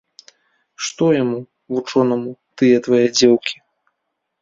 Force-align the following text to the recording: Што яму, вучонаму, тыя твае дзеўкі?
Што 0.85 1.09
яму, 1.21 1.39
вучонаму, 1.75 2.35
тыя 2.57 2.83
твае 2.89 3.07
дзеўкі? 3.23 3.55